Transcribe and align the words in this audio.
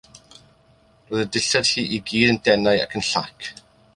Roedd 1.11 1.27
ei 1.37 1.37
dillad 1.37 1.69
hi 1.73 1.85
i 1.97 2.01
gyd 2.11 2.31
yn 2.33 2.43
denau 2.49 2.83
ac 2.87 2.99
yn 3.01 3.09
llac. 3.13 3.53